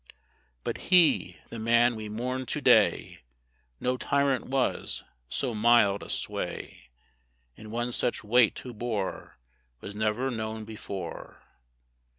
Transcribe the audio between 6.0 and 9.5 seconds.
a sway In one such weight who bore